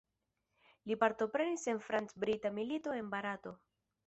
Li 0.91 0.97
partoprenis 1.03 1.67
en 1.75 1.83
franc-brita 1.91 2.53
milito 2.59 2.97
en 3.03 3.15
Barato. 3.17 3.55